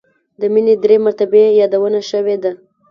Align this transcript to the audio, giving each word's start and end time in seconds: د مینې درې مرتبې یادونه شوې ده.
د 0.39 0.41
مینې 0.53 0.73
درې 0.83 0.97
مرتبې 1.05 1.43
یادونه 1.59 1.99
شوې 2.09 2.35
ده. 2.43 2.51